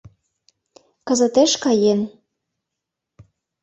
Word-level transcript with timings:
Кызытеш 1.07 1.51
каен... 1.63 1.99